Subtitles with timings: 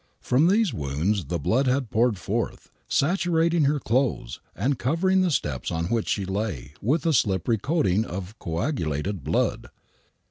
[0.19, 5.69] From these wounds the blood had poured forth,, saturating her clothes and covering the steps
[5.69, 9.67] on which she lay with a slippery coating of coagulated blood.